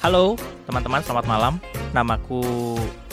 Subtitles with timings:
[0.00, 0.32] Halo
[0.64, 1.54] teman-teman, selamat malam.
[1.92, 2.40] Namaku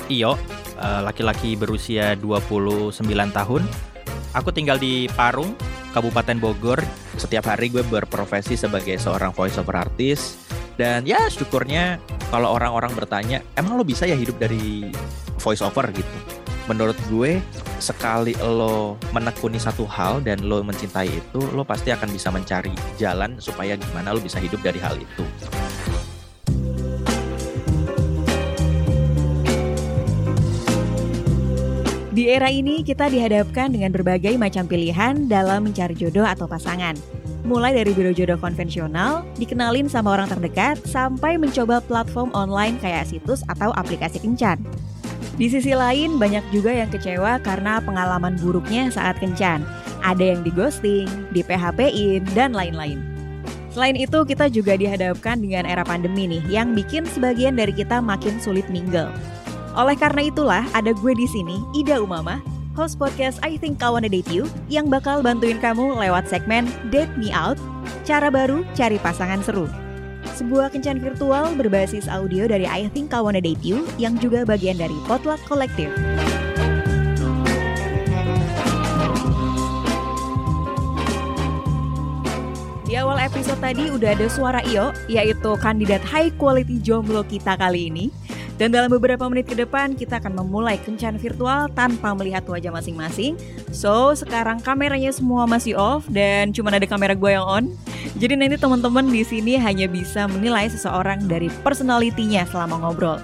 [0.07, 0.39] Iyo,
[0.79, 3.67] eh, laki-laki berusia 29 tahun.
[4.31, 5.51] Aku tinggal di Parung,
[5.91, 6.79] Kabupaten Bogor.
[7.19, 10.39] Setiap hari gue berprofesi sebagai seorang voice over artist.
[10.79, 11.99] Dan ya syukurnya
[12.31, 14.87] kalau orang-orang bertanya, emang lo bisa ya hidup dari
[15.43, 16.17] voice over gitu?
[16.71, 17.43] Menurut gue,
[17.83, 23.35] sekali lo menekuni satu hal dan lo mencintai itu, lo pasti akan bisa mencari jalan
[23.43, 25.27] supaya gimana lo bisa hidup dari hal itu.
[32.17, 36.97] Di era ini kita dihadapkan dengan berbagai macam pilihan dalam mencari jodoh atau pasangan.
[37.45, 43.45] Mulai dari biro jodoh konvensional, dikenalin sama orang terdekat, sampai mencoba platform online kayak situs
[43.45, 44.57] atau aplikasi kencan.
[45.37, 49.61] Di sisi lain, banyak juga yang kecewa karena pengalaman buruknya saat kencan.
[50.01, 51.05] Ada yang di ghosting,
[51.37, 52.97] di PHP-in, dan lain-lain.
[53.69, 58.41] Selain itu, kita juga dihadapkan dengan era pandemi nih, yang bikin sebagian dari kita makin
[58.41, 59.13] sulit mingle.
[59.77, 62.41] Oleh karena itulah, ada gue di sini, Ida Umama,
[62.73, 67.13] host podcast I Think I Wanna Date You, yang bakal bantuin kamu lewat segmen Date
[67.13, 67.61] Me Out,
[68.01, 69.69] cara baru cari pasangan seru.
[70.33, 74.81] Sebuah kencan virtual berbasis audio dari I Think I Wanna Date You, yang juga bagian
[74.81, 75.93] dari Potluck Collective.
[82.89, 87.93] Di awal episode tadi udah ada suara Iyo, yaitu kandidat high quality jomblo kita kali
[87.93, 88.09] ini.
[88.57, 93.37] Dan dalam beberapa menit ke depan kita akan memulai kencan virtual tanpa melihat wajah masing-masing.
[93.69, 97.65] So, sekarang kameranya semua masih off dan cuma ada kamera gue yang on.
[98.17, 103.21] Jadi nanti teman-teman di sini hanya bisa menilai seseorang dari personalitinya selama ngobrol.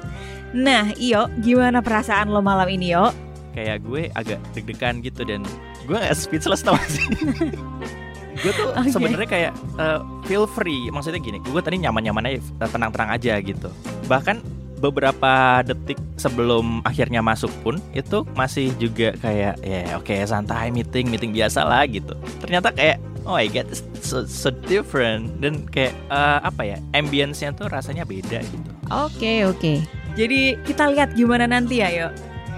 [0.53, 3.09] Nah, Iyo, gimana perasaan lo malam ini, Yo?
[3.57, 5.41] Kayak gue agak deg-degan gitu dan
[5.89, 7.09] gue gak speechless tau sih.
[8.41, 8.89] gue tuh Oke.
[8.89, 13.69] sebenarnya kayak uh, feel free maksudnya gini gue tadi nyaman-nyaman aja tenang-tenang aja gitu
[14.09, 14.41] bahkan
[14.83, 21.31] beberapa detik sebelum akhirnya masuk pun itu masih juga kayak ya oke santai meeting meeting
[21.31, 22.11] biasa lah gitu
[22.43, 27.55] ternyata kayak oh my god it's so, so different dan kayak uh, apa ya ambience-nya
[27.55, 29.79] tuh rasanya beda gitu Oke, oke.
[30.13, 32.07] Jadi kita lihat gimana nanti ya, Yo.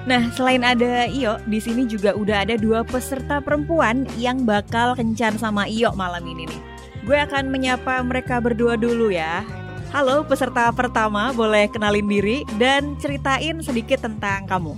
[0.05, 5.37] Nah, selain ada Iyo, di sini juga udah ada dua peserta perempuan yang bakal kencan
[5.37, 6.61] sama Iyo malam ini nih.
[7.05, 9.45] Gue akan menyapa mereka berdua dulu ya.
[9.93, 14.73] Halo peserta pertama, boleh kenalin diri dan ceritain sedikit tentang kamu.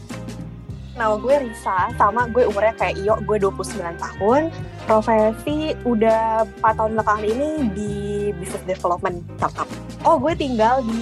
[0.98, 4.50] Nama gue Risa, sama gue umurnya kayak Iyo, gue 29 tahun.
[4.84, 7.92] Profesi udah 4 tahun belakangan ini di
[8.36, 9.70] business development startup.
[10.04, 11.00] Oh, gue tinggal di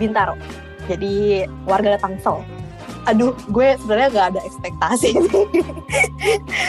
[0.00, 0.34] Bintaro,
[0.90, 2.42] jadi warga Tangsel.
[3.06, 5.46] Aduh, gue sebenarnya gak ada ekspektasi sih.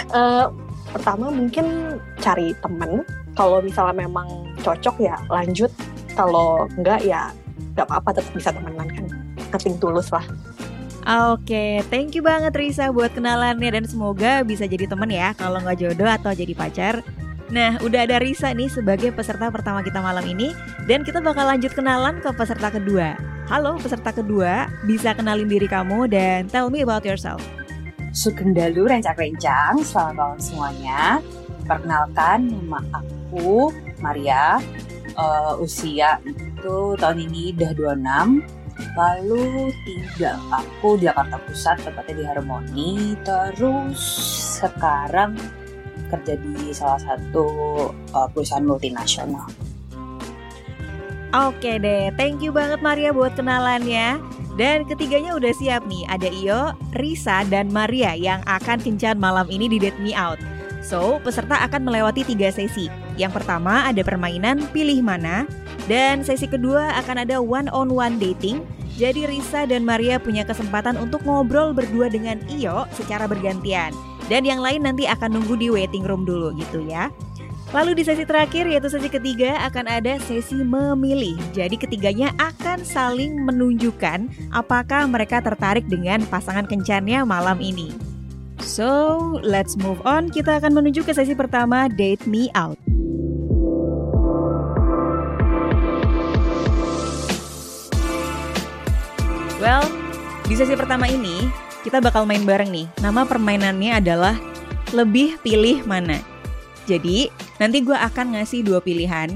[0.07, 0.45] Eh,
[0.93, 3.03] pertama mungkin cari temen.
[3.35, 4.27] Kalau misalnya memang
[4.63, 5.69] cocok ya lanjut.
[6.17, 7.29] Kalau enggak ya
[7.77, 9.05] gak apa-apa tetap bisa temenan kan.
[9.53, 10.25] Nothing tulus lah.
[11.07, 15.79] Oke, thank you banget Risa buat kenalannya dan semoga bisa jadi temen ya kalau nggak
[15.79, 16.99] jodoh atau jadi pacar.
[17.47, 20.51] Nah, udah ada Risa nih sebagai peserta pertama kita malam ini
[20.83, 23.15] dan kita bakal lanjut kenalan ke peserta kedua.
[23.47, 27.39] Halo peserta kedua, bisa kenalin diri kamu dan tell me about yourself.
[28.11, 31.23] Sugeng Dalu Rencang-Rencang, selamat malam semuanya.
[31.63, 33.71] Perkenalkan, nama aku
[34.03, 34.59] Maria.
[35.17, 38.45] Eh, usia itu tahun ini udah 26.
[38.93, 42.93] Lalu tinggal aku di Jakarta Pusat, tepatnya di Harmoni.
[43.25, 43.97] Terus
[44.61, 45.33] sekarang
[46.13, 47.49] kerja di salah satu
[47.89, 49.49] eh, perusahaan multinasional.
[51.33, 54.21] Oke deh, thank you banget Maria buat kenalannya.
[54.57, 59.69] Dan ketiganya udah siap nih, ada Iyo, Risa, dan Maria yang akan kencan malam ini
[59.69, 60.41] di Date Me Out.
[60.87, 62.87] So, peserta akan melewati tiga sesi.
[63.19, 65.43] Yang pertama ada permainan pilih mana,
[65.91, 68.63] dan sesi kedua akan ada one-on-one dating.
[68.95, 73.91] Jadi Risa dan Maria punya kesempatan untuk ngobrol berdua dengan Iyo secara bergantian.
[74.31, 77.11] Dan yang lain nanti akan nunggu di waiting room dulu gitu ya.
[77.75, 81.35] Lalu di sesi terakhir yaitu sesi ketiga akan ada sesi memilih.
[81.51, 88.16] Jadi ketiganya akan saling menunjukkan apakah mereka tertarik dengan pasangan kencannya malam ini.
[88.61, 90.33] So, let's move on.
[90.33, 92.77] Kita akan menuju ke sesi pertama, Date Me Out.
[99.57, 99.85] Well,
[100.45, 101.49] di sesi pertama ini
[101.81, 102.85] kita bakal main bareng nih.
[103.01, 104.37] Nama permainannya adalah
[104.93, 106.21] lebih pilih mana.
[106.85, 107.27] Jadi,
[107.59, 109.33] nanti gue akan ngasih dua pilihan.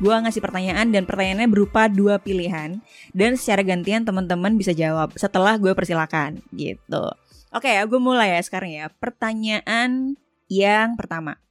[0.00, 2.80] Gue ngasih pertanyaan dan pertanyaannya berupa dua pilihan.
[3.12, 7.12] Dan secara gantian teman-teman bisa jawab setelah gue persilakan gitu.
[7.50, 8.86] Oke ya, gue mulai ya sekarang ya.
[8.88, 10.14] Pertanyaan
[10.46, 11.42] yang pertama.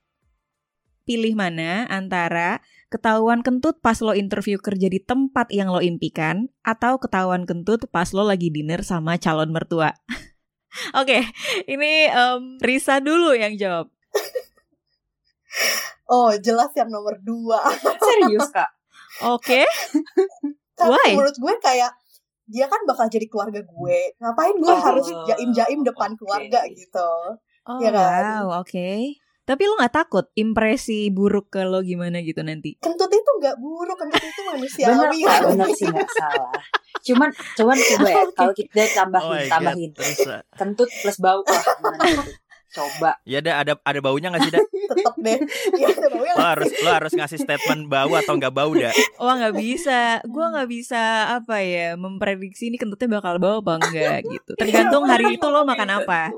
[1.04, 6.98] Pilih mana antara Ketahuan kentut pas lo interview kerja di tempat yang lo impikan atau
[6.98, 9.94] ketahuan kentut pas lo lagi dinner sama calon mertua?
[11.00, 11.22] Oke,
[11.70, 13.88] ini um, Risa dulu yang jawab.
[16.10, 17.62] Oh, jelas yang nomor dua.
[18.02, 18.66] Serius kak?
[19.38, 19.62] Oke.
[20.74, 21.14] Karena Why?
[21.14, 21.94] menurut gue kayak
[22.50, 24.00] dia kan bakal jadi keluarga gue.
[24.18, 26.20] Ngapain gue Oh, harus jaim-jaim depan oke.
[26.20, 27.10] keluarga gitu.
[27.70, 28.22] Oh, Iya kan?
[28.50, 28.90] wow, oke.
[29.46, 32.78] Tapi lo nggak takut impresi buruk ke lo gimana gitu nanti?
[32.78, 35.20] Kentut itu nggak buruk, kentut itu Bener manusiawi.
[35.26, 36.62] kak, bener sih nggak salah.
[37.02, 42.34] Cuman, cuman coba ya, kalau kita Oh tambahin, God, tambahin uh, kentut plus bau, itu?
[42.70, 43.18] Coba.
[43.26, 44.62] ya ada ada ada baunya nggak sih dak?
[44.94, 45.40] Tetep deh.
[45.74, 48.94] Iya, ada baunya Lo harus lo harus ngasih statement bau atau nggak bau dak?
[49.18, 54.18] Wah nggak bisa, gua nggak bisa apa ya memprediksi ini kentutnya bakal bau apa enggak
[54.34, 54.52] gitu.
[54.54, 56.30] Tergantung hari itu lo makan apa.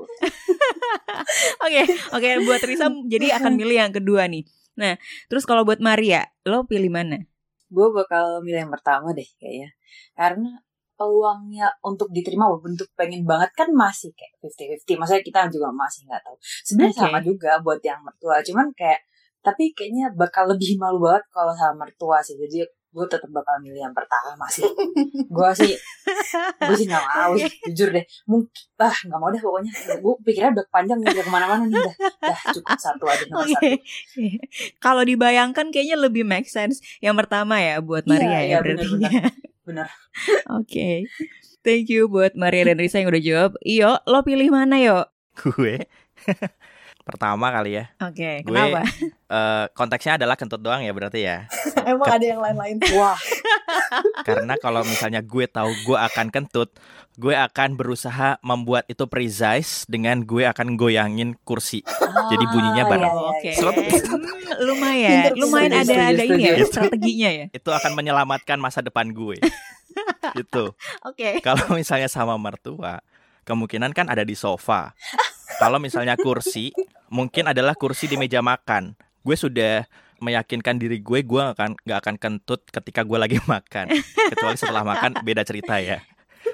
[1.62, 1.82] Oke,
[2.16, 4.48] oke buat Risa jadi akan milih yang kedua nih.
[4.72, 4.96] Nah,
[5.28, 7.28] terus kalau buat Maria, lo pilih mana?
[7.68, 9.76] Gue bakal milih yang pertama deh kayaknya.
[10.16, 10.60] Karena
[10.94, 14.38] peluangnya untuk diterima walaupun untuk pengen banget kan masih kayak
[14.84, 15.00] 50-50.
[15.00, 16.36] Maksudnya kita juga masih nggak tahu.
[16.40, 17.02] Sebenarnya Oke.
[17.02, 18.38] sama juga buat yang mertua.
[18.40, 19.00] Cuman kayak
[19.42, 22.36] tapi kayaknya bakal lebih malu banget kalau sama mertua sih.
[22.36, 22.62] Jadi
[22.92, 24.68] gue tetap bakal milih yang pertama sih.
[25.36, 25.72] gue sih
[26.60, 28.04] gue sih nggak mau sih, jujur deh.
[28.28, 29.72] Mungkin ah nggak mau deh pokoknya.
[29.96, 31.96] Gue pikirnya udah panjang nih udah ke mana-mana nih dah.
[32.20, 33.52] Dah cukup satu aja nomor Oke.
[33.56, 33.68] satu.
[34.76, 38.76] Kalau dibayangkan kayaknya lebih make sense yang pertama ya buat Maria Iya, ya iya, berarti.
[38.84, 39.10] benar-benar.
[39.10, 39.51] Bener.
[40.50, 41.06] Oke.
[41.62, 43.50] Thank you buat Maria dan Risa yang udah jawab.
[43.62, 44.98] Iyo, lo pilih mana yo?
[45.38, 45.86] Gue
[47.02, 47.84] pertama kali ya.
[47.98, 48.80] Oke, Gue- kenapa?
[49.26, 51.48] Eh, konteksnya adalah kentut doang ya berarti ya.
[51.90, 52.76] Emang ada yang lain-lain.
[52.98, 53.18] Wah,
[54.22, 56.70] Karena kalau misalnya gue tahu gue akan kentut,
[57.16, 61.82] gue akan berusaha membuat itu precise dengan gue akan goyangin kursi.
[62.30, 63.08] Jadi bunyinya bareng.
[63.08, 63.48] iya, iya, Oke.
[63.48, 63.56] iya.
[63.56, 63.74] Slot.
[63.76, 64.22] Hmm,
[64.62, 67.46] lumayan, lumayan ada ada ini ya strateginya ya.
[67.50, 69.40] Itu akan menyelamatkan masa depan gue.
[70.36, 70.64] gitu.
[71.08, 71.40] Oke.
[71.40, 73.00] Kalau misalnya sama mertua,
[73.44, 74.92] kemungkinan kan ada di sofa.
[75.58, 76.72] Kalau misalnya kursi,
[77.12, 78.94] mungkin adalah kursi di meja makan.
[79.22, 79.86] Gue sudah
[80.22, 83.90] meyakinkan diri gue, gue akan nggak akan kentut ketika gue lagi makan.
[84.32, 85.98] Kecuali setelah makan beda cerita ya.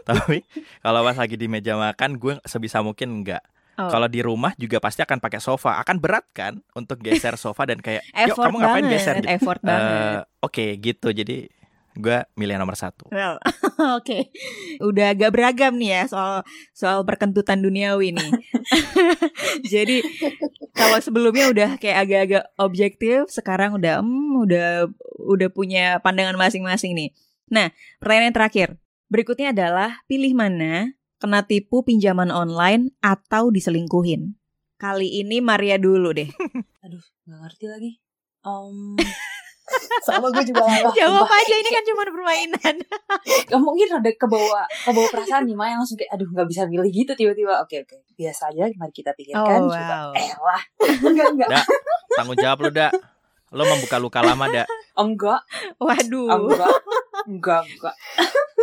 [0.04, 0.44] Tapi
[0.80, 3.44] kalau pas lagi di meja makan, gue sebisa mungkin enggak.
[3.78, 3.86] Oh.
[3.86, 5.78] Kalau di rumah juga pasti akan pakai sofa.
[5.78, 9.16] Akan berat kan untuk geser sofa dan kayak, yuk kamu ngapain banget, geser?
[9.22, 10.22] effort Eh, banget.
[10.42, 11.08] Oke gitu.
[11.14, 11.46] Jadi
[11.98, 13.10] gue milih nomor satu.
[13.10, 13.42] Well,
[13.98, 14.30] oke.
[14.78, 18.30] Udah agak beragam nih ya soal soal perkentutan duniawi nih.
[19.74, 20.06] Jadi
[20.78, 24.68] kalau sebelumnya udah kayak agak-agak objektif, sekarang udah hmm, udah
[25.26, 27.10] udah punya pandangan masing-masing nih.
[27.50, 28.68] Nah, pertanyaan terakhir.
[29.10, 34.38] Berikutnya adalah pilih mana kena tipu pinjaman online atau diselingkuhin.
[34.78, 36.30] Kali ini Maria dulu deh.
[36.86, 37.92] Aduh, nggak ngerti lagi.
[38.46, 38.94] Um,
[40.00, 42.74] Sama gue juga nggak Jawab aja ini kan cuma permainan.
[43.48, 47.12] Gak mungkin ada kebawa kebawa perasaan nih Maya langsung kayak aduh nggak bisa milih gitu
[47.12, 50.10] tiba-tiba oke oke biasa aja mari kita pikirkan Oh, coba wow.
[50.12, 50.62] eh lah
[51.08, 51.66] enggak enggak Dak,
[52.14, 52.92] tanggung jawab lu, Dak.
[53.48, 54.68] Lo membuka luka lama, Dak.
[54.94, 55.40] enggak
[55.76, 56.28] Waduh.
[56.46, 56.74] enggak
[57.26, 57.94] enggak enggak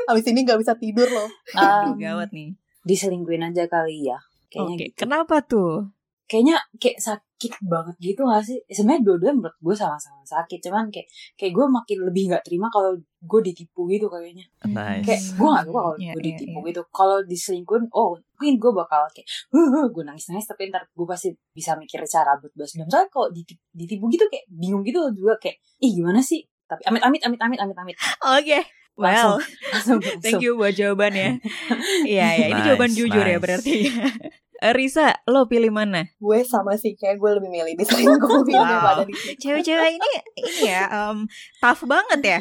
[0.05, 1.25] Abis ini gak bisa tidur loh.
[1.51, 2.53] Aduh, Um, gawat nih.
[2.81, 4.97] diselingkuhin aja kali ya kayaknya Oke, gitu.
[4.99, 5.89] kenapa tuh?
[6.25, 6.97] kayaknya kayak
[7.35, 11.03] sakit banget gitu gak sih sebenarnya dua-duanya menurut gue sama-sama sakit cuman kayak
[11.35, 15.03] kayak gue makin lebih nggak terima kalau gue ditipu gitu kayaknya Nice.
[15.03, 16.67] kayak gue gak suka kalau Iya, gue iya, ditipu iya.
[16.71, 20.87] gitu kalau diselingkuhin oh mungkin gue bakal kayak huh, huh, gue nangis nangis tapi ntar
[20.87, 24.83] gue pasti bisa mikir cara buat balas dendam soalnya kalau ditipu, ditipu gitu kayak bingung
[24.87, 26.39] gitu juga kayak ih gimana sih
[26.71, 28.63] tapi amit amit amit amit amit amit Oke.
[28.95, 29.43] Well,
[29.75, 31.43] langsung, thank you buat jawabannya.
[32.07, 33.91] Iya, ya, ini Nice, jawaban jujur ya berarti.
[34.57, 36.07] Eh, Risa, lo pilih mana?
[36.15, 38.63] Gue sama sih, kayak gue lebih milih diselingkuhin Wow.
[38.63, 39.37] daripada diselingkuhin.
[39.37, 41.27] Cewek-cewek ini ini ya um,
[41.59, 42.39] tough banget ya.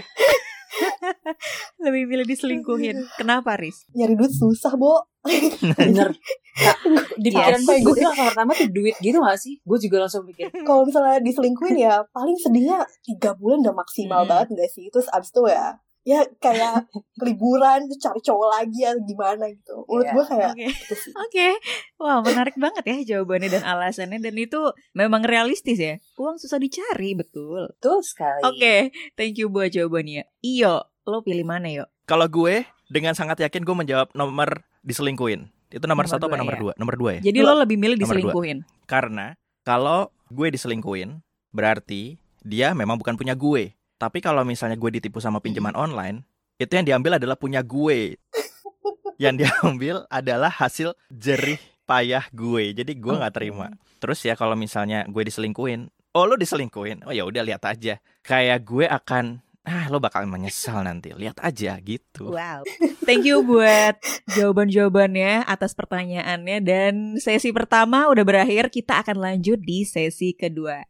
[1.84, 2.96] lebih pilih diselingkuhin.
[3.14, 3.86] Kenapa, Riz?
[3.92, 5.06] Nyari duit susah, Bo.
[5.74, 6.12] bener
[7.16, 7.64] di pikiran Yes.
[7.64, 10.84] gue gue tuh langsung pertama tuh duit gitu gak sih gue juga langsung pikir Kalau
[10.84, 14.30] misalnya diselingkuhin ya, paling sedihnya tiga bulan udah maksimal Hmm.
[14.30, 14.84] banget gak sih?
[14.86, 16.84] Terus abis itu ya, ya kayak
[17.18, 19.84] liburan, cari cowok lagi ya gimana gitu.
[19.84, 20.12] Menurut Iya.
[20.12, 20.66] gue kayak Oke.
[20.68, 21.12] gitu sih.
[21.16, 21.48] Oke.
[21.96, 24.60] Wow, menarik banget ya jawabannya dan alasannya dan itu
[24.92, 25.96] memang realistis ya.
[26.14, 27.72] Uang susah dicari, betul.
[27.76, 28.74] tuh sekali Oke,
[29.14, 30.28] thank you buat jawabannya.
[30.38, 31.84] Iyo, lo pilih mana, yo?
[32.04, 35.48] Kalau gue dengan sangat yakin gue menjawab nomor diselingkuhin.
[35.72, 36.60] Itu nomor, Nomor satu apa nomor ya.
[36.60, 36.72] dua?
[36.76, 37.20] Nomor dua ya.
[37.24, 38.02] Jadi lo lebih milih dua.
[38.06, 38.58] diselingkuhin.
[38.84, 39.32] Karena
[39.64, 41.18] kalau gue diselingkuhin,
[41.50, 43.72] berarti dia memang bukan punya gue.
[44.04, 46.28] Tapi kalau misalnya gue ditipu sama pinjaman online,
[46.60, 48.20] itu yang diambil adalah punya gue.
[49.24, 51.56] yang diambil adalah hasil jerih
[51.88, 52.76] payah gue.
[52.76, 53.38] Jadi gue nggak Oke.
[53.40, 53.72] terima.
[53.96, 58.62] Terus ya kalau misalnya gue diselingkuhin, oh lo diselingkuhin oh ya udah lihat aja kayak
[58.62, 62.62] gue akan ah lo bakal menyesal nanti lihat aja gitu Wow.
[63.04, 64.00] Thank you buat
[64.32, 68.72] jawaban-jawabannya atas pertanyaannya dan sesi pertama udah berakhir.
[68.72, 70.84] Kita akan lanjut di sesi kedua.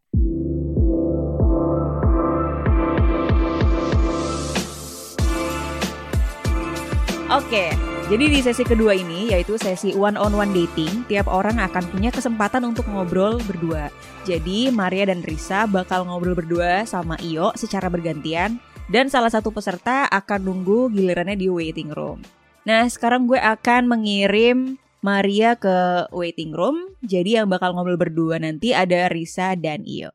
[7.34, 7.74] Oke,
[8.06, 12.14] jadi di sesi kedua ini yaitu sesi one on one dating, tiap orang akan punya
[12.14, 13.90] kesempatan untuk ngobrol berdua.
[14.22, 20.06] Jadi Maria dan Risa bakal ngobrol berdua sama Iyo secara bergantian dan salah satu peserta
[20.14, 22.22] akan nunggu gilirannya di waiting room.
[22.70, 26.94] Nah, sekarang gue akan mengirim Maria ke waiting room.
[27.02, 30.14] Jadi yang bakal ngobrol berdua nanti ada Risa dan Iyo.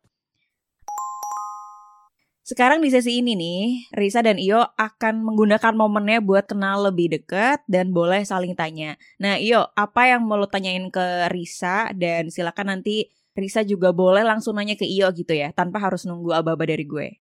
[2.49, 7.61] Sekarang di sesi ini nih, Risa dan Iyo akan menggunakan momennya buat kenal lebih dekat
[7.69, 8.97] dan boleh saling tanya.
[9.21, 14.25] Nah, Iyo, apa yang mau lo tanyain ke Risa dan silakan nanti Risa juga boleh
[14.25, 17.21] langsung nanya ke Iyo gitu ya, tanpa harus nunggu aba-aba dari gue.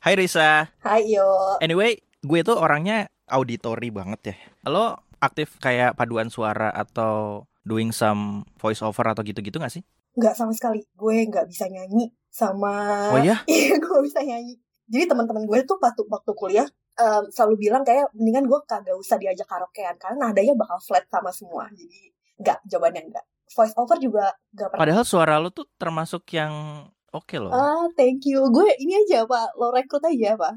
[0.00, 1.24] Hai Risa Hai yo.
[1.64, 4.36] anyway gue tuh orangnya auditory banget ya
[4.68, 9.80] lo aktif kayak paduan suara atau doing some voice over atau gitu-gitu gak sih
[10.14, 10.82] Nggak sama sekali.
[10.94, 13.10] Gue nggak bisa nyanyi sama.
[13.14, 14.54] oh ya Iya, gue bisa nyanyi.
[14.84, 19.16] Jadi teman-teman gue tuh waktu waktu kuliah em, selalu bilang kayak mendingan gue kagak usah
[19.16, 21.66] diajak karaokean karena nadanya bakal flat sama semua.
[21.72, 23.24] Jadi nggak jawabannya nggak.
[23.54, 24.80] Voice over juga nggak pernah.
[24.82, 28.42] padahal suara lo tuh termasuk yang oke loh Ah, thank you.
[28.50, 30.54] Gue ini aja pak, lo rekrut aja pak.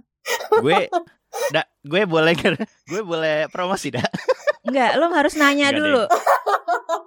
[0.60, 0.92] gue
[1.56, 2.34] da, gue boleh
[2.84, 4.04] gue boleh promosi dah
[4.68, 6.04] Enggak, lo harus nanya Enggak dulu.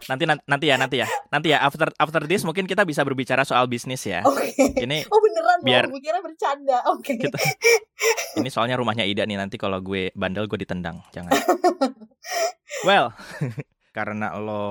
[0.07, 1.09] Nanti nan- nanti ya nanti ya.
[1.29, 4.23] Nanti ya after after this mungkin kita bisa berbicara soal bisnis ya.
[4.23, 4.55] Oke.
[4.57, 6.81] ini Oh beneran Biar- Gue kira bercanda.
[6.89, 7.19] Oke.
[7.19, 7.37] Kita-
[8.37, 11.03] ini soalnya rumahnya Ida nih nanti kalau gue bandel gue ditendang.
[11.11, 11.35] Jangan.
[12.81, 13.13] Well
[13.97, 14.65] karena lo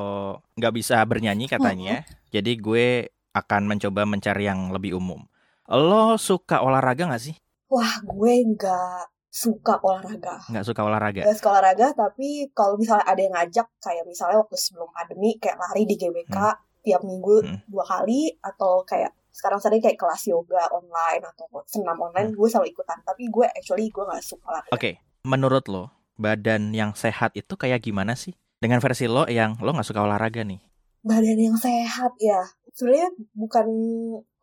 [0.55, 5.21] nggak bisa bernyanyi katanya jadi gue akan mencoba mencari yang lebih umum.
[5.69, 7.35] Lo suka olahraga nggak sih?
[7.69, 10.41] Wah, gue nggak suka olahraga.
[10.49, 14.57] nggak suka olahraga Gak suka olahraga, tapi kalau misalnya ada yang ngajak, kayak misalnya waktu
[14.57, 16.37] sebelum pandemi, kayak lari di GBK
[16.81, 17.59] tiap minggu Hmm.
[17.69, 22.73] dua kali, atau kayak sekarang sering kayak kelas yoga online atau senam online, gue selalu
[22.73, 22.97] ikutan.
[23.05, 24.73] Tapi gue actually gue nggak suka olahraga.
[24.73, 24.91] oke
[25.23, 25.83] menurut lo
[26.17, 30.41] badan yang sehat itu kayak gimana sih dengan versi lo yang lo nggak suka olahraga
[30.43, 30.59] nih
[30.99, 32.43] Badan yang sehat ya,
[32.75, 33.67] sebenarnya bukan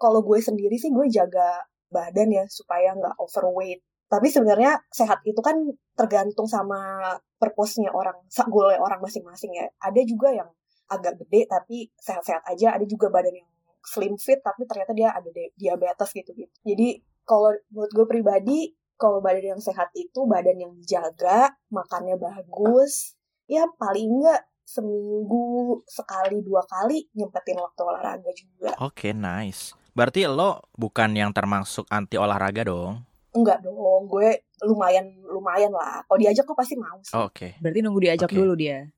[0.00, 3.84] kalau gue sendiri sih gue jaga badan ya supaya nggak overweight.
[4.06, 5.58] Tapi sebenarnya sehat itu kan
[5.98, 7.10] tergantung sama
[7.42, 8.14] purpose-nya orang,
[8.46, 9.66] goalnya orang masing-masing ya.
[9.82, 10.48] Ada juga yang
[10.86, 13.48] agak gede tapi sehat-sehat aja, ada juga badan yang
[13.82, 16.50] slim fit tapi ternyata dia ada di- diabetes gitu-gitu.
[16.62, 18.58] Jadi kalau menurut gue pribadi,
[18.94, 23.18] kalau badan yang sehat itu badan yang dijaga, makannya bagus,
[23.50, 28.74] ya paling enggak seminggu sekali dua kali nyempetin waktu olahraga juga.
[28.82, 33.06] oke nice berarti lo bukan yang termasuk anti olahraga dong
[33.36, 34.28] Enggak dong, gue
[34.64, 36.00] lumayan lumayan lah.
[36.08, 37.12] Kalau diajak gue pasti mau sih.
[37.12, 38.36] oke Berarti nunggu diajak Oke.
[38.40, 38.88] dulu dia.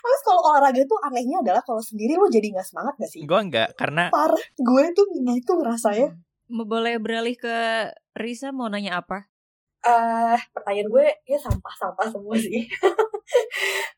[0.00, 3.22] Terus kalau olahraga tuh anehnya adalah kalau sendiri lo jadi nggak semangat gak sih?
[3.26, 6.16] gue nggak karena Parah, gue tuh gitu ngerasanya.
[6.48, 9.28] Mau boleh beralih ke Risa mau nanya apa?
[9.86, 12.64] eh pertanyaan gue ya sampah-sampah semua sih.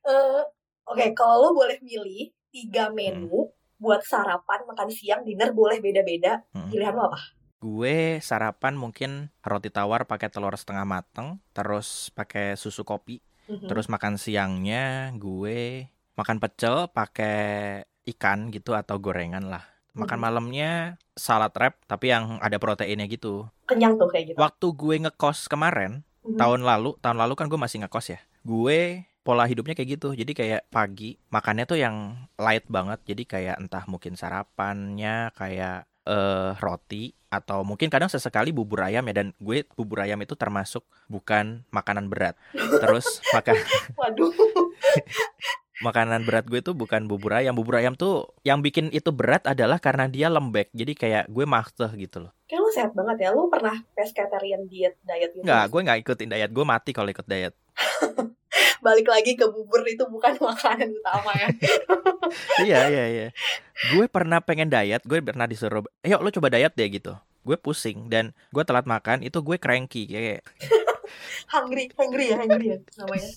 [0.08, 0.42] Eh,
[0.88, 6.40] Oke, kalau lo boleh milih tiga menu buat sarapan, makan siang, dinner boleh beda-beda.
[6.56, 6.72] Hmm.
[6.72, 7.20] Pilihan lo apa?
[7.58, 13.18] Gue sarapan mungkin roti tawar pakai telur setengah mateng, terus pakai susu kopi,
[13.50, 13.66] Mhm.
[13.66, 19.66] terus makan siangnya gue makan pecel pakai ikan gitu atau gorengan lah.
[19.98, 20.24] Makan Mhm.
[20.24, 20.70] malamnya
[21.18, 23.50] salad wrap tapi yang ada proteinnya gitu.
[23.66, 24.38] Kenyang tuh kayak gitu.
[24.38, 26.38] Waktu gue ngekos kemarin Mhm.
[26.38, 28.20] tahun lalu, tahun lalu kan gue masih ngekos ya.
[28.46, 30.14] Gue pola hidupnya kayak gitu.
[30.14, 33.02] Jadi kayak pagi makannya tuh yang light banget.
[33.02, 39.20] Jadi kayak entah mungkin sarapannya kayak eh roti atau mungkin kadang sesekali bubur ayam ya
[39.20, 40.80] dan gue bubur ayam itu termasuk
[41.12, 42.40] bukan makanan berat.
[42.56, 43.52] Terus maka
[44.00, 44.32] Waduh.
[45.84, 47.54] makanan berat gue tuh bukan bubur ayam.
[47.54, 50.70] Bubur ayam tuh yang bikin itu berat adalah karena dia lembek.
[50.74, 52.32] Jadi kayak gue mahteh gitu loh.
[52.48, 53.28] Kayak lo sehat banget ya.
[53.34, 55.44] Lo pernah pescatarian diet diet gitu?
[55.46, 56.50] Enggak, gue nggak ikutin diet.
[56.50, 57.54] Gue mati kalau ikut diet.
[58.86, 61.48] Balik lagi ke bubur itu bukan makanan utama ya.
[62.66, 63.26] iya iya iya
[63.94, 67.14] gue pernah pengen diet gue pernah disuruh ayo lo coba diet deh gitu
[67.46, 70.42] gue pusing dan gue telat makan itu gue cranky kayak
[71.54, 73.30] hungry, hungry ya, hungry ya namanya.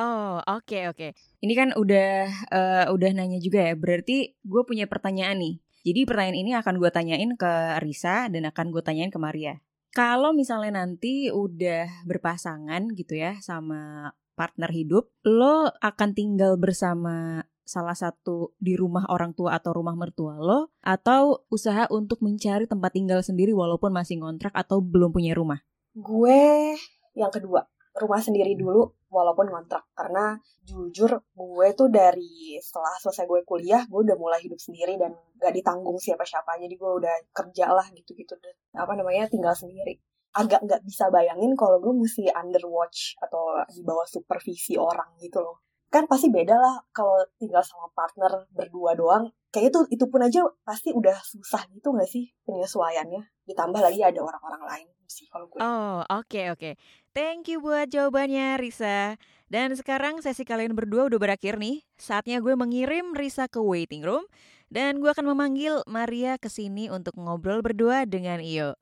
[0.00, 1.08] Oh, oke oke.
[1.42, 2.10] Ini kan udah
[2.50, 3.74] eh, udah nanya juga ya.
[3.76, 5.54] Berarti gue punya pertanyaan nih.
[5.80, 9.56] Jadi pertanyaan ini akan gue tanyain ke Risa dan akan gue tanyain ke Maria.
[9.90, 17.94] Kalau misalnya nanti udah berpasangan gitu ya sama partner hidup, lo akan tinggal bersama salah
[17.94, 23.22] satu di rumah orang tua atau rumah mertua lo atau usaha untuk mencari tempat tinggal
[23.22, 25.62] sendiri walaupun masih ngontrak atau belum punya rumah?
[25.94, 26.74] Gue
[27.18, 27.66] yang kedua,
[27.98, 29.90] rumah sendiri dulu walaupun ngontrak.
[29.94, 35.14] Karena jujur gue tuh dari setelah selesai gue kuliah, gue udah mulai hidup sendiri dan
[35.38, 36.58] gak ditanggung siapa-siapa.
[36.62, 38.38] Jadi gue udah kerja lah gitu-gitu.
[38.74, 39.98] Apa namanya, tinggal sendiri.
[40.30, 45.42] Agak gak bisa bayangin kalau gue mesti under watch atau di bawah supervisi orang gitu
[45.42, 49.34] loh kan pasti beda lah kalau tinggal sama partner berdua doang.
[49.50, 53.26] Kayak itu itu pun aja pasti udah susah gitu gak sih penyesuaiannya?
[53.50, 55.58] Ditambah lagi ada orang-orang lain sih kalau gue.
[55.58, 56.58] Oh oke okay, oke.
[56.62, 56.74] Okay.
[57.10, 59.18] thank you buat jawabannya Risa.
[59.50, 61.82] Dan sekarang sesi kalian berdua udah berakhir nih.
[61.98, 64.22] Saatnya gue mengirim Risa ke waiting room
[64.70, 68.78] dan gue akan memanggil Maria ke sini untuk ngobrol berdua dengan Iyo.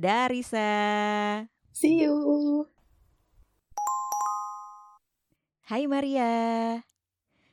[0.00, 0.72] Dah Risa.
[1.76, 2.72] See you
[5.62, 6.26] Hai Maria.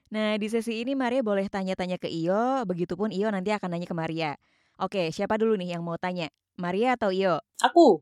[0.09, 3.93] Nah, di sesi ini Maria boleh tanya-tanya ke Iyo, begitupun Iyo nanti akan nanya ke
[3.93, 4.33] Maria.
[4.81, 6.33] Oke, siapa dulu nih yang mau tanya?
[6.57, 7.37] Maria atau Iyo?
[7.61, 8.01] Aku.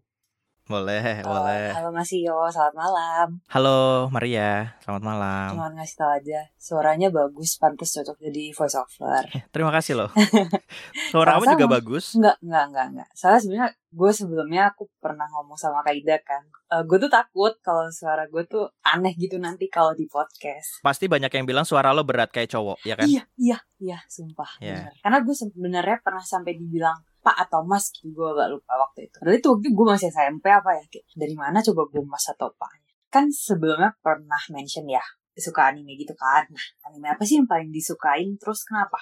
[0.68, 1.72] Boleh, oh, boleh.
[1.72, 3.40] Halo Mas Iyo, selamat malam.
[3.48, 5.48] Halo Maria, selamat malam.
[5.56, 9.24] Cuma ngasih tau aja, suaranya bagus, pantas cocok jadi voice over.
[9.32, 10.12] Eh, terima kasih loh.
[11.16, 12.20] Suara kamu juga bagus.
[12.20, 13.10] Enggak, enggak, enggak, enggak.
[13.16, 16.44] Soalnya sebenarnya gue sebelumnya aku pernah ngomong sama Kaida kan.
[16.68, 20.84] Uh, gue tuh takut kalau suara gue tuh aneh gitu nanti kalau di podcast.
[20.84, 23.08] Pasti banyak yang bilang suara lo berat kayak cowok, ya kan?
[23.08, 24.60] Iya, iya, iya, sumpah.
[24.60, 24.92] Yeah.
[25.00, 29.20] Karena gue sebenarnya pernah sampai dibilang Pak atau Mas gitu gue gak lupa waktu itu.
[29.20, 32.48] Padahal itu waktu gue masih SMP apa ya kayak dari mana coba gue Mas atau
[32.56, 32.72] Pak?
[33.12, 35.04] Kan sebelumnya pernah mention ya
[35.36, 36.48] suka anime gitu kan.
[36.48, 38.96] Nah anime apa sih yang paling disukain terus kenapa?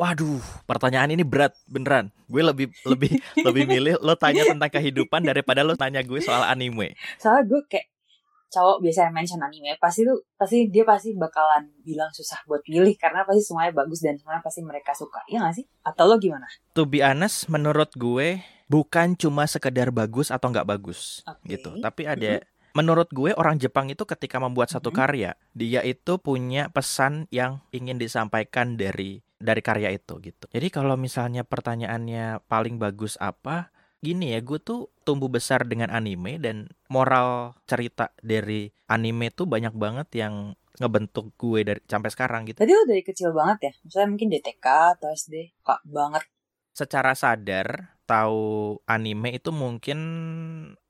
[0.00, 2.08] Waduh, pertanyaan ini berat beneran.
[2.24, 6.96] Gue lebih lebih lebih milih lo tanya tentang kehidupan daripada lo tanya gue soal anime.
[7.20, 7.92] Soalnya gue kayak
[8.48, 13.24] cowok biasanya mention anime pasti tuh pasti dia pasti bakalan bilang susah buat pilih karena
[13.28, 16.48] pasti semuanya bagus dan semuanya pasti mereka suka ya gak sih atau lo gimana?
[16.72, 21.56] To be honest menurut gue bukan cuma sekedar bagus atau nggak bagus okay.
[21.56, 22.56] gitu tapi ada mm -hmm.
[22.76, 25.02] Menurut gue orang Jepang itu ketika membuat satu mm-hmm.
[25.02, 30.46] karya, dia itu punya pesan yang ingin disampaikan dari dari karya itu gitu.
[30.46, 36.38] Jadi kalau misalnya pertanyaannya paling bagus apa, gini ya gue tuh tumbuh besar dengan anime
[36.38, 42.62] dan moral cerita dari anime tuh banyak banget yang ngebentuk gue dari sampai sekarang gitu.
[42.62, 43.72] Tadi lo dari kecil banget ya?
[43.82, 44.66] Misalnya mungkin dari TK
[44.98, 45.34] atau SD,
[45.66, 46.22] kak banget.
[46.70, 49.98] Secara sadar tahu anime itu mungkin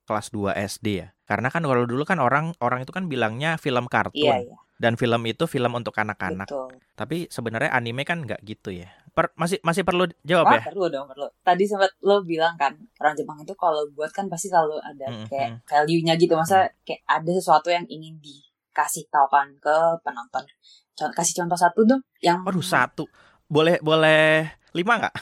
[0.05, 1.09] kelas 2 SD ya.
[1.25, 4.21] Karena kan kalau dulu kan orang orang itu kan bilangnya film kartun.
[4.21, 4.59] Iya, iya.
[4.79, 6.47] Dan film itu film untuk anak-anak.
[6.95, 8.89] Tapi sebenarnya anime kan nggak gitu ya
[9.19, 10.63] per, masih masih perlu jawab oh, ya?
[10.63, 11.27] Perlu dong, perlu.
[11.43, 12.71] Tadi sempat lo bilang kan
[13.03, 15.27] orang Jepang itu kalau buat kan pasti selalu ada mm -hmm.
[15.27, 16.87] kayak value-nya gitu, masa mm.
[16.87, 20.47] kayak ada sesuatu yang ingin dikasih kan ke penonton.
[20.95, 23.11] Contoh, kasih contoh satu dong yang Waduh, satu.
[23.51, 25.15] Boleh boleh lima nggak?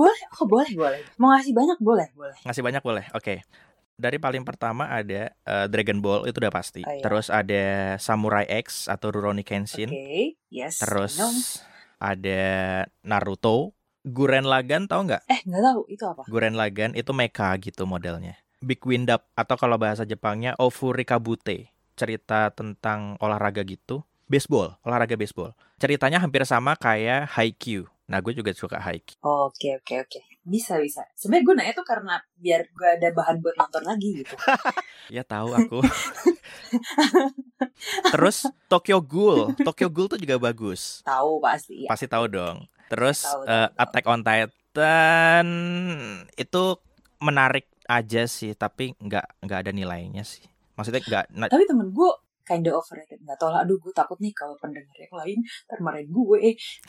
[0.00, 1.00] boleh, oh boleh, boleh.
[1.22, 2.34] Mau ngasih banyak boleh, boleh.
[2.42, 3.06] Ngasih banyak boleh.
[3.14, 3.22] Oke.
[3.22, 3.69] Okay.
[4.00, 6.80] Dari paling pertama ada uh, Dragon Ball itu udah pasti.
[6.80, 7.04] Oh, iya.
[7.04, 7.64] Terus ada
[8.00, 9.92] Samurai X atau Rurouni Kenshin.
[9.92, 10.40] Okay.
[10.48, 10.80] yes.
[10.80, 11.20] Terus
[12.00, 12.42] ada
[13.04, 15.22] Naruto, Guren Lagan tahu nggak?
[15.28, 16.22] Eh nggak tahu itu apa?
[16.24, 18.40] Guren Lagan itu mecha gitu modelnya.
[18.64, 24.00] Big Wind Up atau kalau bahasa Jepangnya Ofuri Kabute, cerita tentang olahraga gitu.
[24.24, 25.52] Baseball, olahraga baseball.
[25.76, 27.84] Ceritanya hampir sama kayak Haikyuu.
[28.08, 29.20] Nah, gue juga suka Haikyuu.
[29.20, 30.20] Oke, oke, oke.
[30.40, 31.04] Bisa, bisa.
[31.12, 34.34] Sebenarnya gue nanya tuh karena biar gue ada bahan buat nonton lagi gitu.
[35.16, 35.78] ya tahu aku.
[38.16, 41.04] Terus Tokyo Ghoul, Tokyo Ghoul tuh juga bagus.
[41.04, 41.84] Tahu pasti.
[41.84, 41.88] Ya.
[41.92, 42.64] Pasti tahu dong.
[42.88, 45.46] Terus tahu, uh, tahu, Attack on Titan
[46.34, 46.64] itu
[47.20, 50.48] menarik aja sih, tapi nggak nggak ada nilainya sih.
[50.74, 51.52] Maksudnya nggak.
[51.52, 52.10] Tapi temen gue
[52.50, 55.38] kinda overrated nggak tau lah aduh gue takut nih kalau pendengar yang lain
[55.70, 56.38] termarahin gue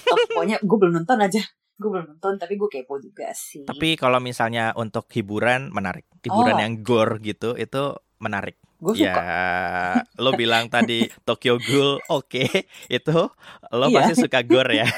[0.10, 1.38] oh, pokoknya gue belum nonton aja
[1.82, 6.56] gue belum nonton tapi gue kepo juga sih tapi kalau misalnya untuk hiburan menarik hiburan
[6.56, 6.62] oh.
[6.62, 9.22] yang gore gitu itu menarik Gue suka.
[9.22, 12.50] Ya, lo bilang tadi Tokyo Ghoul, oke, okay.
[12.90, 13.14] itu
[13.70, 13.96] lo iya.
[14.02, 14.90] pasti suka gore ya.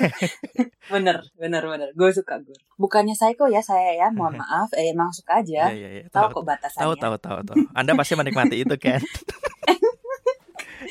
[0.94, 1.90] bener, bener, bener.
[1.92, 2.64] Gue suka gore.
[2.80, 4.72] Bukannya psycho ya saya ya, mohon maaf.
[4.80, 5.68] Eh, emang suka aja.
[5.68, 6.04] Iya, iya, iya.
[6.08, 6.80] Tahu kok batasannya.
[6.80, 7.56] Tahu, tahu, tahu, tahu.
[7.76, 9.04] Anda pasti menikmati itu kan.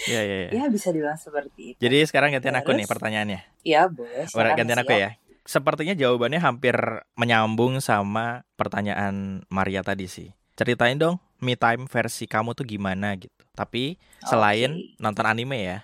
[0.02, 0.50] Iya, iya, iya.
[0.52, 1.78] Ya bisa dibilang seperti itu.
[1.80, 3.40] Jadi sekarang gantian aku nih pertanyaannya.
[3.64, 4.28] Iya, boleh.
[4.52, 5.16] Gantian aku ya.
[5.42, 6.74] Sepertinya jawabannya hampir
[7.18, 10.30] menyambung sama pertanyaan Maria tadi sih.
[10.54, 13.34] Ceritain dong me time versi kamu tuh gimana gitu.
[13.52, 15.02] Tapi selain okay.
[15.02, 15.78] nonton anime ya.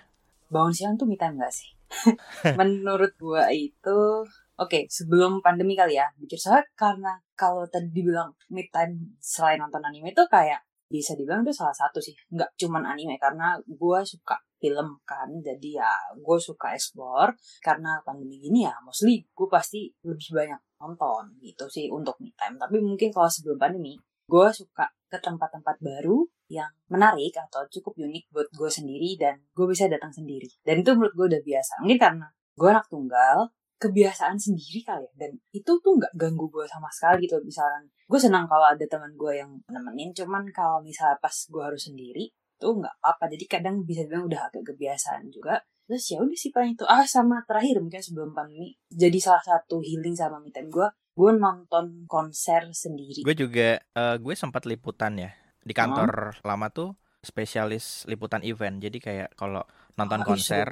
[0.47, 1.69] Bangun siang tuh me time gak sih?
[2.59, 4.23] Menurut gua itu
[4.55, 6.07] oke okay, sebelum pandemi kali ya.
[6.15, 11.45] Mikir saya karena kalau tadi dibilang me time selain nonton anime itu kayak bisa dibilang
[11.45, 15.31] itu salah satu sih nggak cuman anime karena gue suka film kan.
[15.39, 17.33] Jadi ya gue suka explore.
[17.63, 22.59] Karena pandemi gini ya mostly gue pasti lebih banyak nonton gitu sih untuk me time.
[22.59, 23.95] Tapi mungkin kalau sebelum pandemi
[24.29, 29.65] gue suka ke tempat-tempat baru yang menarik atau cukup unik buat gue sendiri dan gue
[29.65, 30.45] bisa datang sendiri.
[30.61, 31.73] Dan itu menurut gue udah biasa.
[31.81, 35.13] Mungkin karena gue anak tunggal kebiasaan sendiri kali ya.
[35.17, 37.41] Dan itu tuh nggak ganggu gue sama sekali gitu.
[37.41, 40.13] Misalkan gue senang kalau ada teman gue yang nemenin.
[40.13, 44.51] Cuman kalau misalnya pas gue harus sendiri tuh nggak apa-apa jadi kadang bisa bilang udah
[44.51, 48.77] agak kebiasaan juga terus ya udah sih paling itu ah sama terakhir mungkin sebelum pandemi
[48.91, 54.19] jadi salah satu healing sama me time gue gue nonton konser sendiri gue juga uh,
[54.21, 55.31] gue sempat liputan ya
[55.63, 56.45] di kantor hmm.
[56.45, 58.79] lama tuh spesialis liputan event.
[58.79, 59.63] Jadi kayak kalau
[59.99, 60.67] nonton oh, konser,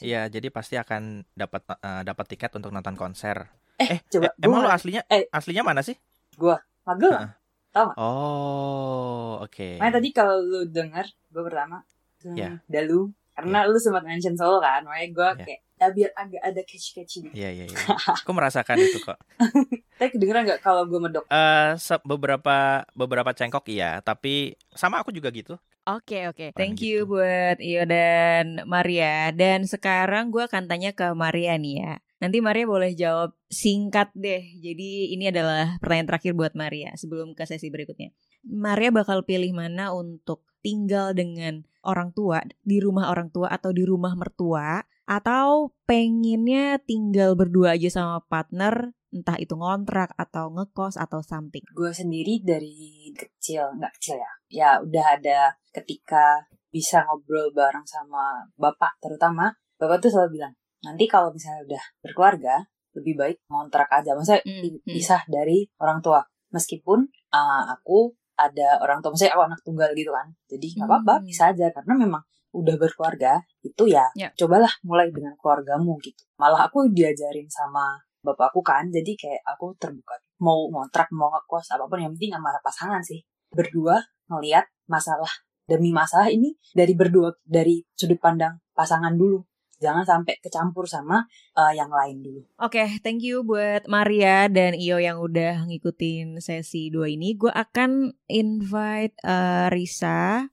[0.00, 3.52] iya jadi pasti akan dapat uh, dapat tiket untuk nonton konser.
[3.76, 5.96] Eh, eh coba eh, emang lo aslinya eh aslinya mana sih?
[6.36, 6.56] Gua
[6.88, 7.36] Magelang.
[7.70, 7.96] Tahu gak?
[7.96, 9.50] Oh, oke.
[9.50, 9.74] Okay.
[9.78, 11.86] Makanya tadi kalau lu dengar gue pertama
[12.34, 12.58] yeah.
[12.66, 13.70] Dalu karena yeah.
[13.70, 15.46] lu sempat mention Solo kan, makanya gue yeah.
[15.46, 17.78] kayak ya biar agak ada catchy-catchy Iya, iya, iya.
[18.20, 19.16] Aku merasakan itu kok.
[19.98, 21.24] Tapi kedengeran nggak kalau gue medok?
[21.32, 21.72] Uh,
[22.04, 25.56] beberapa beberapa cengkok iya, tapi sama aku juga gitu.
[25.88, 27.16] Oke oke, thank you gitu.
[27.16, 29.32] buat Iyo dan Maria.
[29.32, 31.94] Dan sekarang gue akan tanya ke Maria nih ya.
[32.20, 34.44] Nanti Maria boleh jawab singkat deh.
[34.60, 38.12] Jadi ini adalah pertanyaan terakhir buat Maria sebelum ke sesi berikutnya.
[38.44, 43.88] Maria bakal pilih mana untuk tinggal dengan orang tua di rumah orang tua atau di
[43.88, 51.18] rumah mertua atau pengennya tinggal berdua aja sama partner entah itu ngontrak atau ngekos atau
[51.24, 51.66] something.
[51.74, 55.40] Gue sendiri dari kecil, nggak kecil ya, ya udah ada
[55.74, 59.50] ketika bisa ngobrol bareng sama bapak terutama,
[59.82, 60.54] bapak tuh selalu bilang,
[60.84, 62.54] nanti kalau misalnya udah berkeluarga,
[62.96, 66.20] lebih baik ngontrak aja, maksudnya mm, pisah dari orang tua.
[66.50, 71.14] Meskipun uh, aku ada orang tua, maksudnya aku anak tunggal gitu kan, jadi nggak apa-apa,
[71.20, 71.24] mm.
[71.28, 71.66] bisa aja.
[71.70, 74.30] Karena memang udah berkeluarga itu ya yeah.
[74.34, 76.26] cobalah mulai dengan keluargamu gitu.
[76.38, 80.18] Malah aku diajarin sama bapakku kan jadi kayak aku terbuka.
[80.42, 83.22] Mau ngontrak mau ngekos apa pun yang penting sama pasangan sih.
[83.50, 85.30] Berdua ngelihat masalah
[85.66, 89.38] demi masalah ini dari berdua dari sudut pandang pasangan dulu
[89.80, 91.24] jangan sampai kecampur sama
[91.56, 92.40] uh, yang lain dulu.
[92.60, 97.34] Oke, okay, thank you buat Maria dan Iyo yang udah ngikutin sesi dua ini.
[97.34, 100.46] Gue akan invite uh, Risa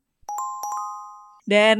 [1.47, 1.79] dan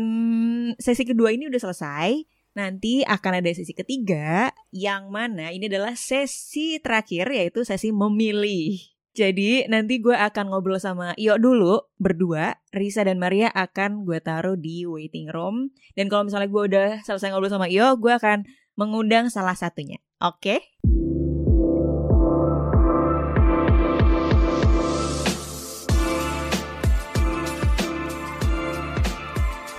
[0.79, 2.11] sesi kedua ini udah selesai.
[2.57, 8.96] Nanti akan ada sesi ketiga yang mana ini adalah sesi terakhir yaitu sesi memilih.
[9.17, 12.53] Jadi nanti gue akan ngobrol sama Iyo dulu berdua.
[12.69, 15.73] Risa dan Maria akan gue taruh di waiting room.
[15.97, 18.45] Dan kalau misalnya gue udah selesai ngobrol sama Iyo, gue akan
[18.77, 19.97] mengundang salah satunya.
[20.21, 20.61] Oke?
[20.61, 20.61] Okay?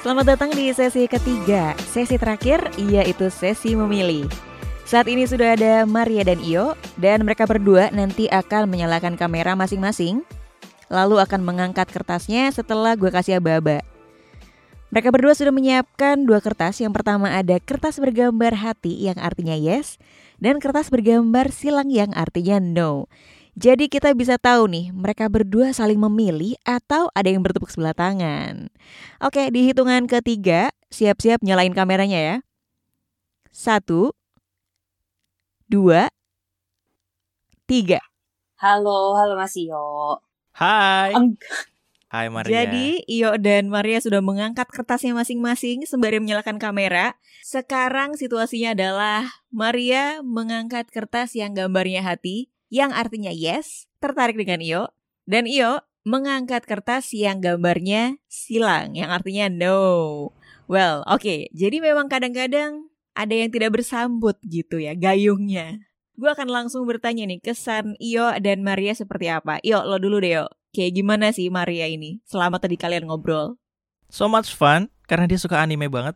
[0.03, 4.48] Selamat datang di sesi ketiga, sesi terakhir yaitu sesi memilih.
[4.89, 10.25] Saat ini sudah ada Maria dan Iyo, dan mereka berdua nanti akan menyalakan kamera masing-masing,
[10.89, 13.85] lalu akan mengangkat kertasnya setelah gue kasih aba-aba.
[14.89, 16.81] Mereka berdua sudah menyiapkan dua kertas.
[16.81, 20.01] Yang pertama ada kertas bergambar hati yang artinya yes,
[20.41, 23.13] dan kertas bergambar silang yang artinya no.
[23.61, 28.73] Jadi kita bisa tahu nih, mereka berdua saling memilih atau ada yang bertepuk sebelah tangan.
[29.21, 32.37] Oke, di hitungan ketiga, siap-siap nyalain kameranya ya.
[33.53, 34.17] Satu,
[35.69, 36.09] dua,
[37.69, 38.01] tiga.
[38.57, 40.19] Halo, halo Mas Iyo.
[40.57, 41.13] Hai.
[42.09, 42.65] Hai Maria.
[42.65, 47.21] Jadi Iyo dan Maria sudah mengangkat kertasnya masing-masing sembari menyalakan kamera.
[47.45, 54.83] Sekarang situasinya adalah Maria mengangkat kertas yang gambarnya hati yang artinya yes, tertarik dengan Iyo,
[55.29, 60.33] dan Iyo mengangkat kertas yang gambarnya silang, yang artinya no.
[60.65, 61.41] Well, oke, okay.
[61.53, 65.83] jadi memang kadang-kadang ada yang tidak bersambut gitu ya, gayungnya.
[66.15, 69.59] Gue akan langsung bertanya nih, kesan Iyo dan Maria seperti apa?
[69.67, 70.47] Iyo, lo dulu deh, Yo.
[70.71, 73.59] Kayak gimana sih Maria ini selama tadi kalian ngobrol?
[74.07, 76.15] So much fun, karena dia suka anime banget.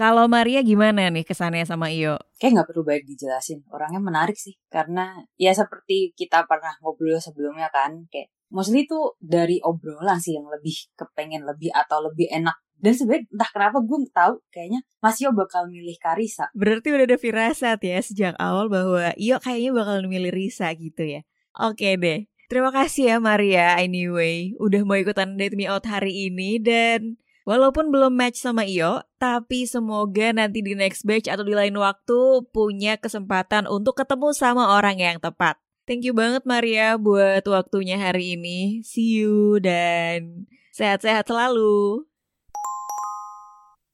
[0.00, 2.16] Kalau Maria gimana nih kesannya sama Iyo?
[2.40, 3.60] Kayak nggak perlu banyak dijelasin.
[3.68, 4.56] Orangnya menarik sih.
[4.72, 8.08] Karena ya seperti kita pernah ngobrol sebelumnya kan.
[8.08, 12.56] Kayak mostly itu dari obrolan sih yang lebih kepengen lebih atau lebih enak.
[12.80, 16.48] Dan sebenarnya entah kenapa gue tahu kayaknya Mas Iyo bakal milih Karisa.
[16.56, 21.20] Berarti udah ada firasat ya sejak awal bahwa Iyo kayaknya bakal milih Risa gitu ya.
[21.60, 22.26] Oke deh.
[22.50, 27.88] Terima kasih ya Maria anyway udah mau ikutan Date Me Out hari ini dan Walaupun
[27.88, 33.00] belum match sama Iyo, tapi semoga nanti di next batch atau di lain waktu punya
[33.00, 35.56] kesempatan untuk ketemu sama orang yang tepat.
[35.88, 38.84] Thank you banget Maria buat waktunya hari ini.
[38.86, 42.06] See you dan Sehat-sehat selalu.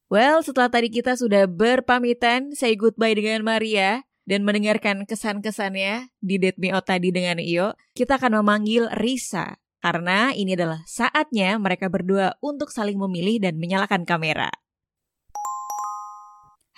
[0.07, 6.63] Well, setelah tadi kita sudah berpamitan, say goodbye dengan Maria, dan mendengarkan kesan-kesannya di Date
[6.63, 9.59] Me Out tadi dengan Iyo, kita akan memanggil Risa.
[9.83, 14.55] Karena ini adalah saatnya mereka berdua untuk saling memilih dan menyalakan kamera.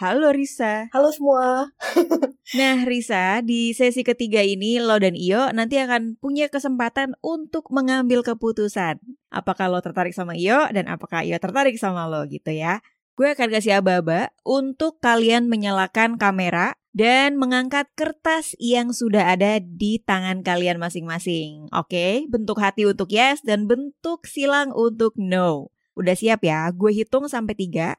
[0.01, 0.89] Halo Risa.
[0.89, 1.69] Halo semua.
[2.57, 8.25] Nah Risa, di sesi ketiga ini lo dan Iyo nanti akan punya kesempatan untuk mengambil
[8.25, 8.97] keputusan.
[9.29, 12.81] Apakah lo tertarik sama Iyo dan apakah Iyo tertarik sama lo gitu ya.
[13.19, 19.99] Gue akan kasih aba-aba untuk kalian menyalakan kamera dan mengangkat kertas yang sudah ada di
[19.99, 21.67] tangan kalian masing-masing.
[21.75, 25.75] Oke, bentuk hati untuk yes dan bentuk silang untuk no.
[25.99, 26.71] Udah siap ya?
[26.71, 27.99] Gue hitung sampai tiga.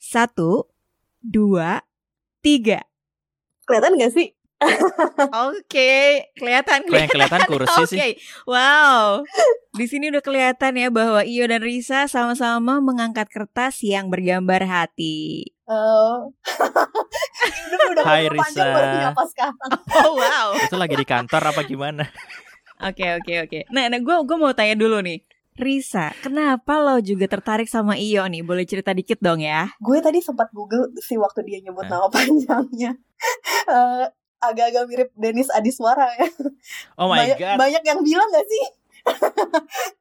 [0.00, 0.72] Satu,
[1.20, 1.84] dua,
[2.40, 2.88] tiga.
[3.68, 4.39] Kelihatan gak sih?
[5.50, 8.12] Oke, kelihatan Kok yang kelihatan kursi Oke, sih?
[8.44, 9.24] wow.
[9.72, 15.48] Di sini udah kelihatan ya bahwa Iyo dan Risa sama-sama mengangkat kertas yang bergambar hati.
[15.64, 16.34] Oh.
[17.72, 18.66] udah udah Hai, Risa.
[19.32, 19.70] sekarang.
[20.04, 20.48] Oh wow.
[20.60, 22.04] Itu lagi di kantor apa gimana?
[22.80, 23.60] Oke oke oke.
[23.72, 25.24] Nah, nah gue gue mau tanya dulu nih.
[25.60, 28.40] Risa, kenapa lo juga tertarik sama Iyo nih?
[28.40, 29.68] Boleh cerita dikit dong ya?
[29.76, 32.00] Gue tadi sempat Google sih waktu dia nyebut Hah?
[32.00, 32.96] nama panjangnya.
[33.68, 34.04] Eh,
[34.40, 36.28] agak-agak mirip Denis Adiswara ya.
[36.96, 37.56] Oh my banyak, god.
[37.60, 38.64] banyak yang bilang gak sih?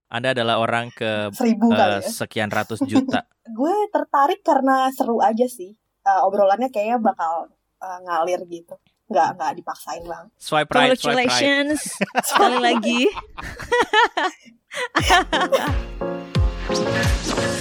[0.10, 2.10] Anda adalah orang ke Seribu kali ya.
[2.10, 3.28] sekian ratus juta.
[3.58, 5.76] Gue tertarik karena seru aja sih.
[5.78, 7.52] Eh, obrolannya kayaknya bakal
[7.84, 8.76] eh, ngalir gitu.
[9.10, 10.26] Nggak, nggak dipaksain bang.
[10.38, 11.30] Swipe right, swipe right.
[11.30, 11.98] Congratulations
[12.30, 13.10] sekali lagi.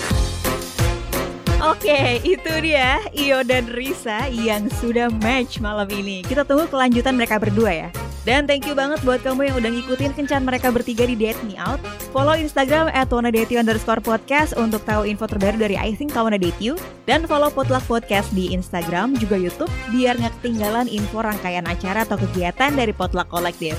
[1.59, 6.23] Oke, itu dia Iyo dan Risa yang sudah match malam ini.
[6.23, 7.89] Kita tunggu kelanjutan mereka berdua ya.
[8.23, 11.59] Dan thank you banget buat kamu yang udah ngikutin kencan mereka bertiga di Date Me
[11.59, 11.83] Out.
[12.15, 16.79] Follow Instagram at underscore podcast untuk tahu info terbaru dari I Think I Date You.
[17.11, 22.23] Dan follow Potluck Podcast di Instagram juga Youtube biar nggak ketinggalan info rangkaian acara atau
[22.23, 23.75] kegiatan dari Potluck Collective.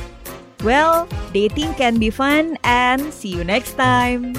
[0.68, 4.36] Well, dating can be fun and see you next time.